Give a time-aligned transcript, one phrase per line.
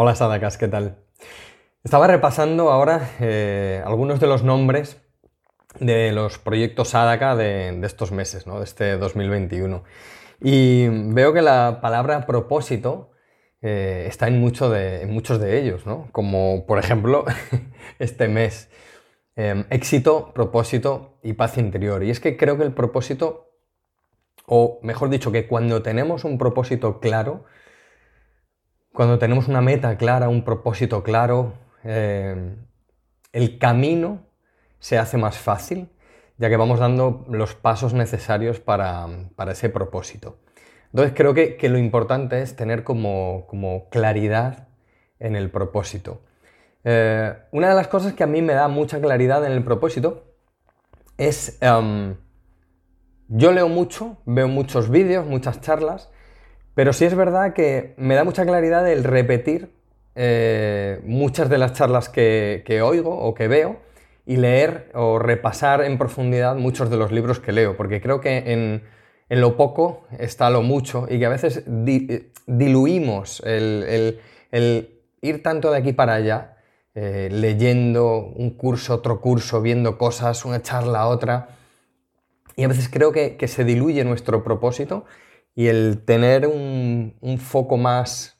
[0.00, 0.96] Hola Sadakas, ¿qué tal?
[1.82, 5.02] Estaba repasando ahora eh, algunos de los nombres
[5.80, 8.58] de los proyectos Sadaka de, estos meses, ¿no?
[8.58, 9.82] de este 2021.
[10.40, 13.10] Y veo que la palabra propósito
[13.60, 16.08] eh, está en, muchos de ellos, ¿no?
[16.12, 17.24] como por ejemplo
[17.98, 18.70] este mes.
[19.34, 22.04] Em, éxito, propósito y paz interior.
[22.04, 23.50] Y es que creo que el propósito,
[24.46, 27.46] o mejor dicho, que cuando tenemos un propósito claro,
[28.98, 31.52] cuando tenemos una meta clara, un propósito claro,
[31.84, 32.56] em,
[33.32, 34.26] el camino
[34.80, 35.88] se hace más fácil,
[36.36, 39.06] ya que vamos dando los pasos necesarios para,
[39.52, 40.40] ese propósito.
[40.86, 44.66] Entonces creo que, lo importante es tener como, claridad
[45.20, 46.20] en el propósito.
[46.82, 50.24] Eh, una de las cosas que a mí me da mucha claridad en el propósito
[51.18, 52.16] es, em,
[53.28, 56.10] yo leo mucho, veo muchos vídeos, muchas charlas,
[56.74, 59.70] pero sí es verdad que me da mucha claridad el repetir
[60.20, 63.76] eh, muchas de las charlas que, oigo o que veo
[64.26, 68.52] y leer o repasar en profundidad muchos de los libros que leo, porque creo que
[68.52, 68.82] en,
[69.28, 71.62] lo poco está lo mucho y que a veces
[72.48, 74.18] diluimos el,
[75.22, 76.56] ir tanto de aquí para allá,
[76.96, 81.50] eh, leyendo un curso, otro curso, viendo cosas, una charla, otra,
[82.56, 85.04] y a veces creo que se diluye nuestro propósito
[85.54, 88.38] y el tener un, foco más,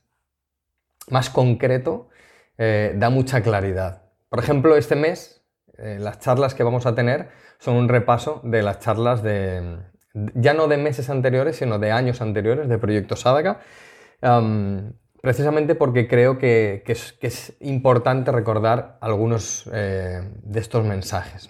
[1.11, 2.09] más concreto
[2.57, 4.03] eh, da mucha claridad.
[4.29, 5.39] Por ejemplo, este mes
[5.79, 7.29] eh, las charlas que vamos a tener
[7.61, 9.79] son un repaso de las charlas de,
[10.35, 13.61] ya no de meses anteriores, sino de años anteriores de Proyecto Sadaka,
[15.23, 21.49] precisamente porque creo que, es, importante recordar algunos eh, de estos mensajes.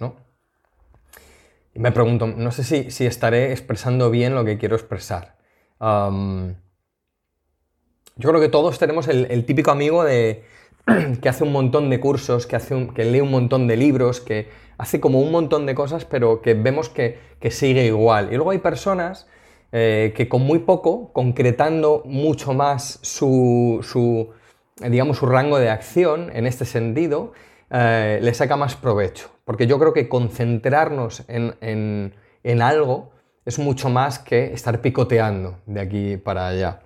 [1.74, 5.37] Y me pregunto, no sé si estaré expresando bien lo que quiero expresar
[5.80, 6.54] yo
[8.16, 10.44] creo que todos tenemos el, típico amigo de,
[11.22, 14.48] que hace un montón de cursos, que, hace que lee un montón de libros, que
[14.76, 17.18] hace como un montón de cosas, pero que vemos que,
[17.50, 18.32] sigue igual.
[18.32, 19.28] Y luego hay personas
[19.72, 23.80] eh, que con muy poco, concretando mucho más su,
[24.80, 27.32] digamos, su rango de acción en este sentido,
[27.70, 29.30] eh, le saca más provecho.
[29.44, 31.54] Porque yo creo que concentrarnos en,
[32.42, 33.10] en algo
[33.48, 36.80] es mucho más que estar picoteando de aquí para allá.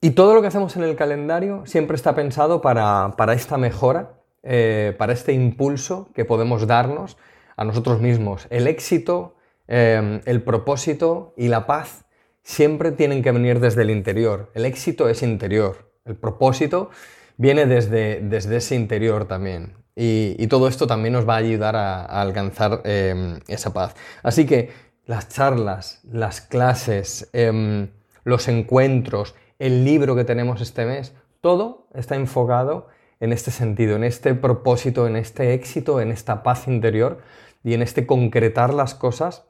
[0.00, 4.94] Y todo lo que hacemos en el calendario siempre está pensado para, esta mejora, eh,
[4.96, 7.18] para este impulso que podemos darnos
[7.54, 8.46] a nosotros mismos.
[8.48, 9.34] El éxito,
[9.68, 12.06] eh, el propósito y la paz
[12.42, 14.50] siempre tienen que venir desde el interior.
[14.54, 15.92] El éxito es interior.
[16.06, 16.88] El propósito
[17.36, 19.74] viene desde, desde ese interior también.
[19.96, 23.94] Y, todo esto también nos va a ayudar a, alcanzar em, esa paz.
[24.22, 24.70] Así que
[25.04, 27.88] las charlas, las clases, em,
[28.24, 32.88] los encuentros, el libro que tenemos este mes, todo está enfocado
[33.20, 37.18] en este sentido, en este propósito, en este éxito, en esta paz interior
[37.62, 39.44] y en este concretar las cosas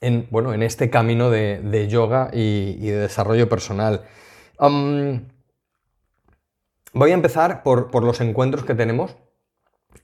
[0.00, 4.04] en, bueno, en este camino de, yoga y, de desarrollo personal.
[6.92, 9.16] Voy a empezar por los encuentros que tenemos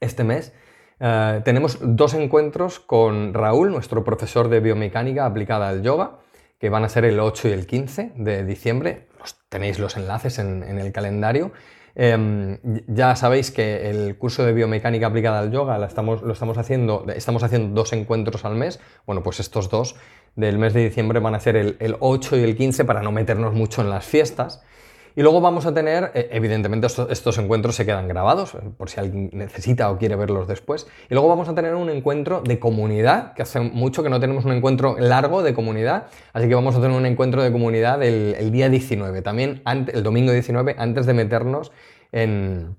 [0.01, 0.53] este mes
[1.01, 6.19] eh, tenemos dos encuentros con Raúl, nuestro profesor de biomecánica aplicada al yoga,
[6.59, 9.09] que van a ser el 8 y el 15 de diciembre.
[9.49, 11.53] tenéis los enlaces en, el calendario.
[11.97, 12.59] Em,
[12.89, 17.07] ya sabéis que el curso de biomecánica aplicada al yoga lo estamos, lo estamos, haciendo,
[17.15, 18.81] estamos haciendo dos encuentros al mes.
[19.07, 19.97] Bueno, pues estos dos
[20.37, 23.13] del mes de diciembre van a ser el, el 8 y el 15 para no
[23.13, 24.63] meternos mucho en las fiestas.
[25.17, 28.99] Y luego vamos a tener, eh, evidentemente estos, encuentros se quedan grabados, eh, por si
[28.99, 30.89] alguien necesita o quiere verlos después.
[31.09, 34.45] Y luego vamos a tener un encuentro de comunidad, que hace mucho que no tenemos
[34.45, 38.51] un encuentro largo de comunidad, así que vamos a tener un encuentro de comunidad el,
[38.51, 41.71] día 19, también el domingo 19, antes de meternos
[42.11, 42.77] en,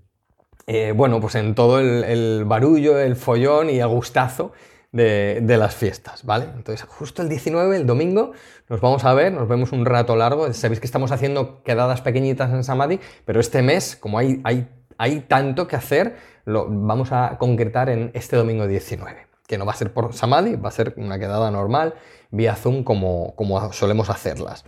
[0.68, 4.52] eh, bueno, pues en todo el, el barullo, el follón y el gustazo
[4.96, 6.46] de, las fiestas, ¿vale?
[6.56, 8.32] Entonces, justo el 19, el domingo,
[8.70, 10.52] nos vamos a ver, nos vemos un rato largo.
[10.54, 14.68] Sabéis que estamos haciendo quedadas pequeñitas en Samadhi, pero este mes, como hay, hay,
[14.98, 16.16] hay tanto que hacer,
[16.46, 20.56] lo vamos a concretar en este domingo 19, que no va a ser por Samadhi,
[20.56, 21.96] va a ser una quedada normal,
[22.32, 24.64] vía Zoom, como, como solemos hacerlas.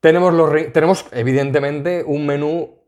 [0.00, 2.81] Tenemos, los, tenemos, evidentemente, un menú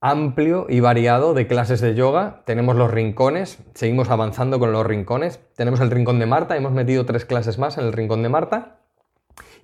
[0.00, 2.42] amplio y variado de clases de yoga.
[2.44, 5.40] Tenemos los rincones, seguimos avanzando con los rincones.
[5.56, 8.80] Tenemos el rincón de Marta, hemos metido tres clases más en el rincón de Marta.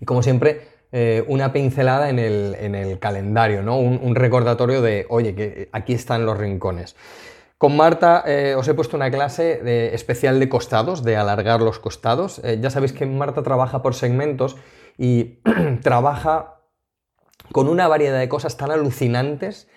[0.00, 3.78] Y como siempre, eh, una pincelada en el, calendario, ¿no?
[3.78, 6.96] Un, recordatorio de, oye, que aquí están los rincones.
[7.58, 11.78] Con Marta eh, os he puesto una clase de, especial de costados, de alargar los
[11.78, 12.40] costados.
[12.44, 14.56] Eh, ya sabéis que Marta trabaja por segmentos
[14.98, 15.40] y
[15.82, 16.60] trabaja
[17.52, 19.69] con una variedad de cosas tan alucinantes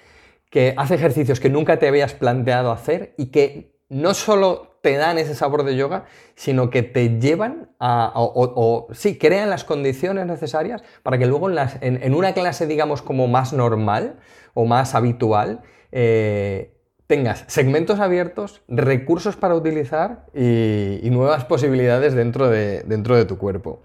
[0.49, 5.17] que hace ejercicios que nunca te habías planteado hacer y que no solo te dan
[5.17, 6.05] ese sabor de yoga,
[6.35, 12.13] sino que te llevan a, o, sí, crean las condiciones necesarias para que luego en,
[12.13, 14.19] una clase, digamos, como más normal
[14.53, 15.61] o más habitual,
[15.91, 16.73] eh,
[17.07, 23.81] tengas segmentos abiertos, recursos para utilizar y, nuevas posibilidades dentro de, dentro de tu cuerpo.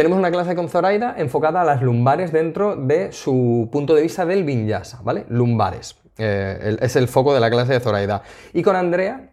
[0.00, 4.24] Tenemos una clase con Zoraida enfocada a las lumbares dentro de su punto de vista
[4.24, 5.26] del vinyasa, ¿vale?
[5.28, 5.94] Lumbares.
[6.16, 8.22] Eh, es el foco de la clase de Zoraida.
[8.54, 9.28] Y con Andrea,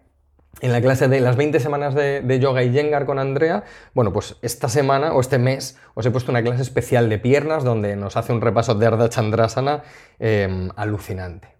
[0.60, 4.36] en la clase de las 20 semanas de, yoga y Yengar con Andrea, bueno, pues
[4.42, 8.18] esta semana o este mes os he puesto una clase especial de piernas donde nos
[8.18, 9.84] hace un repaso de Ardha Chandrasana
[10.19, 11.56] em, alucinante.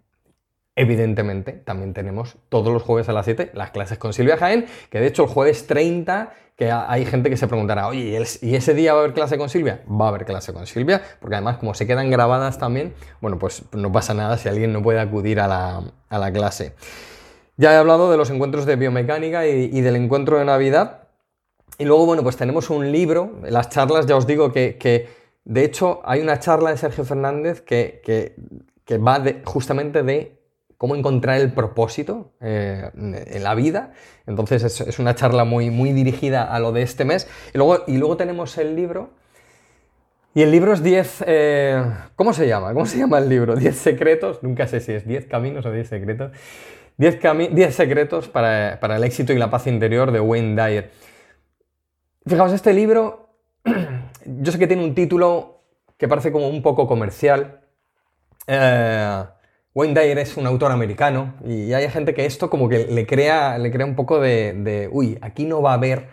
[0.80, 5.00] Evidentemente, también tenemos todos los jueves a las 7 las clases con Silvia Jaén, que
[5.00, 8.92] de hecho el jueves 30, que hay gente que se preguntará, oye, ¿y ese día
[8.92, 9.82] va a haber clase con Silvia?
[9.90, 13.64] Va a haber clase con Silvia, porque además como se quedan grabadas también, bueno, pues
[13.72, 16.76] no pasa nada si alguien no puede acudir a la, clase.
[17.56, 21.08] Ya he hablado de los encuentros de biomecánica y, del encuentro de Navidad.
[21.76, 25.08] Y luego, bueno, pues tenemos un libro, las charlas, ya os digo que,
[25.44, 28.36] de hecho hay una charla de Sergio Fernández que,
[28.96, 30.37] va justamente de
[30.78, 33.92] cómo encontrar el propósito eh, en la vida.
[34.26, 37.28] Entonces es, una charla muy, muy dirigida a lo de este mes.
[37.52, 39.10] Y luego, y luego tenemos el libro.
[40.34, 41.24] Y el libro es 10...
[41.26, 41.84] Eh,
[42.14, 42.72] ¿Cómo se llama?
[42.72, 43.56] ¿Cómo se llama el libro?
[43.56, 44.42] 10 secretos.
[44.42, 46.32] Nunca sé si es 10 caminos o 10 secretos.
[46.96, 50.90] 10, secretos para, para, el éxito y la paz interior de Wayne Dyer.
[52.26, 53.30] Fijaos, este libro,
[54.24, 55.62] yo sé que tiene un título
[55.96, 57.60] que parece como un poco comercial.
[58.46, 59.24] Eh,
[59.78, 63.58] Wayne Dyer es un autor americano y hay gente que esto como que le crea,
[63.58, 66.08] le crea un poco de, uy, aquí no va a haber,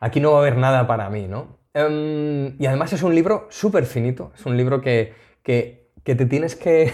[0.00, 1.58] aquí no va a haber nada para mí, ¿no?
[1.74, 5.12] Em, y además es un libro súper finito, es un libro que,
[5.42, 6.90] que, que te tienes que,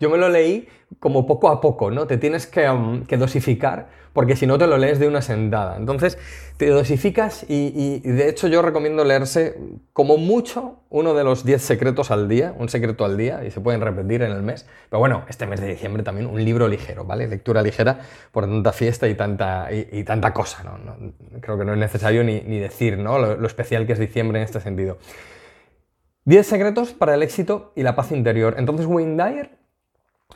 [0.00, 0.68] yo me lo leí
[1.00, 2.06] como poco a poco, ¿no?
[2.06, 5.76] Te tienes um, que, dosificar porque si no te lo lees de una sentada.
[5.76, 6.18] Entonces
[6.56, 9.56] te dosificas y, de hecho yo recomiendo leerse
[9.92, 13.60] como mucho uno de los 10 secretos al día, un secreto al día y se
[13.60, 14.66] pueden repetir en el mes.
[14.88, 17.28] Pero bueno, este mes de diciembre también un libro ligero, ¿vale?
[17.28, 18.00] Lectura ligera
[18.32, 20.96] por tanta fiesta y tanta, y, tanta cosa, ¿no?
[21.40, 23.18] Creo que no es necesario ni, decir, ¿no?
[23.18, 24.98] Lo, especial que es diciembre en este sentido.
[26.24, 28.56] 10 secretos para el éxito y la paz interior.
[28.58, 29.57] Entonces Wayne Dyer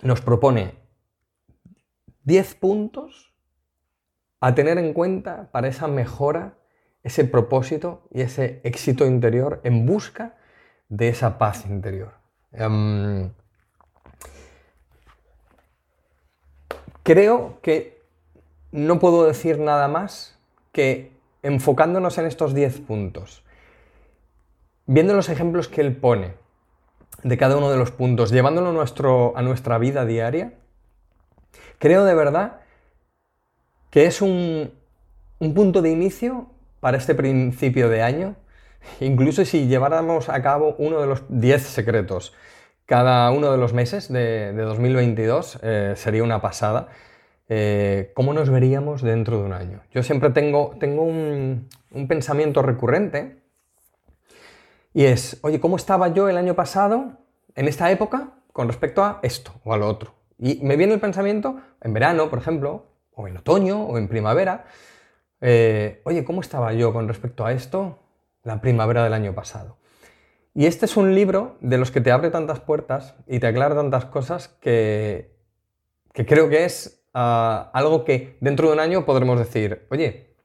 [0.03, 0.75] nos propone
[2.25, 3.33] 10 puntos
[4.41, 6.59] a tener en cuenta para esa mejora,
[7.03, 10.37] ese propósito y ese éxito interior en busca
[10.89, 12.13] de esa paz interior.
[12.53, 13.31] Em,
[17.03, 18.03] creo que
[18.73, 20.39] no puedo decir nada más
[20.73, 21.13] que
[21.43, 23.45] enfocándonos en estos 10 puntos,
[24.87, 26.35] viendo los ejemplos que él pone,
[27.23, 30.55] de cada uno de los puntos, llevándolo a, nuestro, a nuestra vida diaria,
[31.79, 32.61] creo de verdad
[33.91, 34.73] que es un,
[35.55, 36.47] punto de inicio
[36.81, 38.37] para este principio de año,
[39.01, 42.33] incluso si lleváramos a cabo uno de los 10 secretos
[42.87, 46.89] cada uno de los meses de, 2022, eh, sería una pasada.
[47.49, 49.81] Eh, ¿Cómo nos veríamos dentro de un año?
[49.93, 53.42] Yo siempre tengo, tengo un, un pensamiento recurrente
[54.95, 57.19] y es, oye, ¿cómo estaba yo el año pasado,
[57.55, 60.15] en esta época, con respecto a esto o a lo otro?
[60.39, 64.67] Y me viene el pensamiento, en verano, por ejemplo, o en otoño, o en primavera,
[65.41, 67.99] eh, oye, ¿cómo estaba yo con respecto a esto
[68.43, 69.77] la primavera del año pasado?
[70.55, 73.75] Y este es un libro de los que te abre tantas puertas y te aclara
[73.75, 75.35] tantas cosas que,
[76.13, 80.37] que creo que es ah, algo que dentro de un año podremos decir, oye,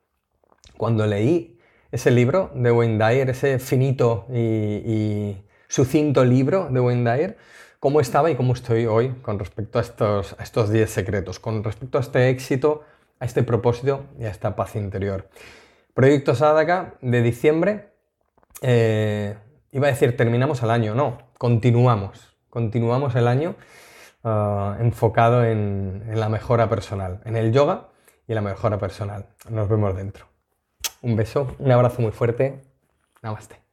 [0.77, 1.56] cuando leí
[1.91, 5.37] ese libro de Wayne Dyer, ese finito y,
[5.69, 7.37] sucinto libro de Wayne Dyer,
[7.79, 11.97] cómo estaba y cómo estoy hoy con respecto a estos, estos 10 secretos, con respecto
[11.97, 12.83] a este éxito,
[13.19, 15.29] a este propósito y a esta paz interior.
[15.93, 17.89] Proyecto Sadaka de diciembre,
[18.61, 19.35] eh,
[19.71, 23.55] iba a decir terminamos el año, no, continuamos, continuamos el año
[24.23, 27.89] ah, enfocado en la mejora personal, en el yoga
[28.27, 29.25] y en la mejora personal.
[29.49, 30.36] Nos vemos dentro.
[31.01, 32.61] Un beso, un abrazo muy fuerte.
[33.21, 33.66] Namaste.